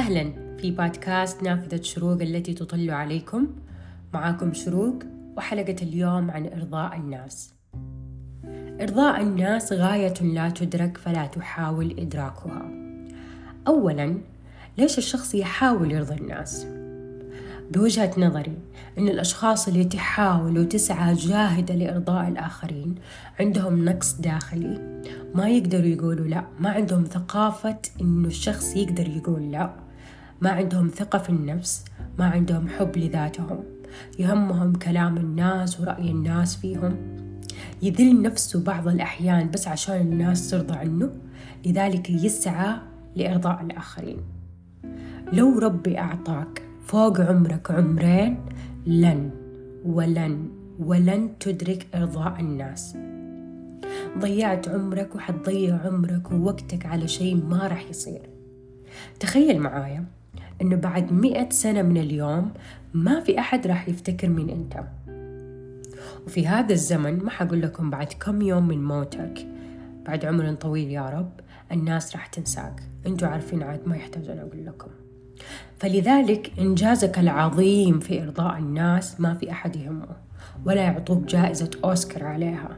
[0.00, 3.46] أهلا في بودكاست نافذة شروق التي تطل عليكم.
[4.14, 4.94] معاكم شروق
[5.36, 7.54] وحلقة اليوم عن إرضاء الناس.
[8.80, 12.70] إرضاء الناس غاية لا تدرك فلا تحاول إدراكها.
[13.68, 14.18] أولا
[14.78, 16.66] ليش الشخص يحاول يرضي الناس؟
[17.70, 18.58] بوجهة نظري
[18.98, 22.94] أن الأشخاص اللي تحاول وتسعى جاهدة لإرضاء الآخرين
[23.40, 25.02] عندهم نقص داخلي.
[25.34, 26.44] ما يقدروا يقولوا لا.
[26.60, 29.89] ما عندهم ثقافة إنه الشخص يقدر يقول لا.
[30.40, 31.84] ما عندهم ثقة في النفس
[32.18, 33.64] ما عندهم حب لذاتهم.
[34.18, 36.96] يهمهم كلام الناس ورأي الناس فيهم.
[37.82, 41.10] يذل نفسه بعض الأحيان بس عشان الناس ترضى عنه
[41.66, 42.76] لذلك يسعى
[43.16, 44.18] لإرضاء الآخرين.
[45.32, 48.38] لو ربي أعطاك فوق عمرك عمرين
[48.86, 49.30] لن
[49.84, 52.96] ولن ولن تدرك إرضاء الناس.
[54.18, 58.22] ضيعت عمرك وحتضيع عمرك ووقتك على شيء ما راح يصير.
[59.20, 60.04] تخيل معايا
[60.62, 62.52] إنه بعد مئة سنة من اليوم
[62.94, 64.84] ما في أحد راح يفتكر مين أنت.
[66.26, 69.46] وفي هذا الزمن ما حقول لكم بعد كم يوم من موتك.
[70.06, 71.32] بعد عمر طويل يا رب
[71.72, 72.82] الناس راح تنساك.
[73.06, 74.90] أنتوا عارفين عاد ما يحتاج أنا أقول لكم.
[75.78, 80.16] فلذلك إنجازك العظيم في إرضاء الناس ما في أحد يهمه
[80.66, 82.76] ولا يعطوك جائزة أوسكار عليها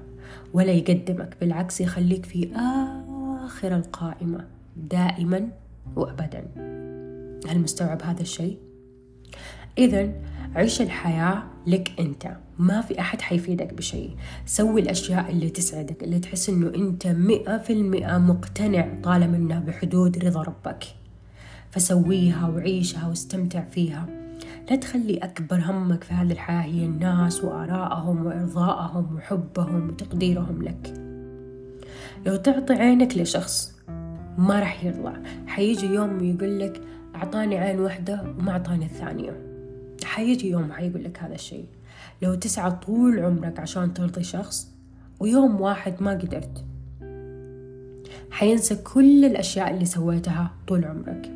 [0.52, 2.50] ولا يقدمك بالعكس يخليك في
[3.44, 4.44] آخر القائمة
[4.76, 5.48] دائما
[5.96, 6.44] وأبدا.
[7.48, 8.58] هل مستوعب هذا الشيء؟
[9.78, 10.12] إذا
[10.54, 12.36] عيش الحياة لك أنت.
[12.58, 14.10] ما في أحد حيفيدك بشيء.
[14.46, 20.24] سوي الأشياء اللي تسعدك اللي تحس أنه أنت مئة في المئة مقتنع طالما أنها بحدود
[20.24, 20.84] رضا ربك.
[21.70, 24.06] فسويها وعيشها واستمتع فيها.
[24.70, 30.94] لا تخلي أكبر همك في هذه الحياة هي الناس وآرائهم وإرضائهم وحبهم وتقديرهم لك.
[32.26, 33.72] لو تعطي عينك لشخص
[34.38, 35.12] ما راح يرضى.
[35.46, 36.80] حيجي يوم يقول لك
[37.22, 39.36] أعطاني عين واحدة وما أعطاني الثانية.
[40.04, 41.66] حيجي يوم حيقول لك هذا الشيء.
[42.22, 44.68] لو تسعى طول عمرك عشان ترضي شخص
[45.20, 46.64] ويوم واحد ما قدرت.
[48.30, 51.30] حينسى كل الأشياء اللي سويتها طول عمرك.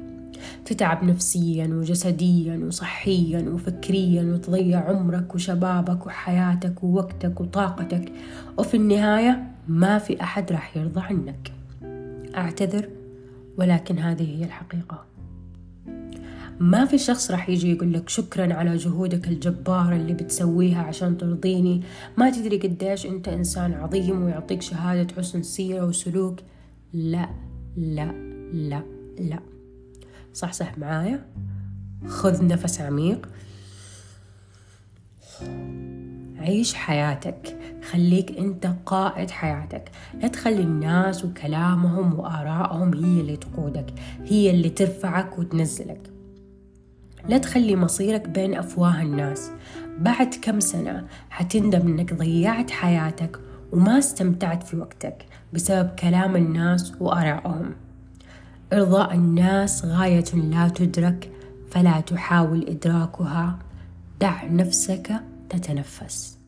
[0.65, 8.13] تتعب نفسيا وجسديا وصحيا وفكريا وتضيع عمرك وشبابك وحياتك ووقتك وطاقتك.
[8.59, 11.53] وفي النهاية ما في أحد راح يرضى عنك.
[12.37, 12.89] أعتذر
[13.59, 15.16] ولكن هذه هي الحقيقة.
[16.61, 21.83] ما في شخص راح يجي يقول لك شكرا على جهودك الجبارة اللي بتسويها عشان ترضيني.
[22.17, 26.41] ما تدري قديش أنت إنسان عظيم ويعطيك شهادة حسن سيرة وسلوك.
[26.93, 27.29] لا
[27.77, 28.13] لا
[28.53, 28.83] لا
[29.19, 29.39] لا.
[30.35, 31.27] صح صح معايا؟
[32.07, 33.29] خذ نفس عميق.
[36.39, 37.59] عيش حياتك.
[37.91, 39.91] خليك أنت قائد حياتك.
[40.23, 43.87] لا تخلي الناس وكلامهم وآرائهم هي اللي تقودك
[44.25, 46.16] هي اللي ترفعك وتنزلك.
[47.29, 49.51] لا تخلي مصيرك بين أفواه الناس.
[49.99, 53.39] بعد كم سنة حتندم إنك ضيعت حياتك
[53.73, 57.75] وما استمتعت في وقتك بسبب كلام الناس وآرائهم.
[58.73, 61.31] إرضاء الناس غاية لا تدرك
[61.71, 63.59] فلا تحاول إدراكها.
[64.21, 65.13] دع نفسك
[65.51, 66.39] تتنفس.